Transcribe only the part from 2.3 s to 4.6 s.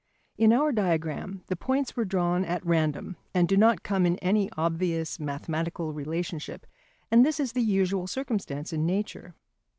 at random and do not come in any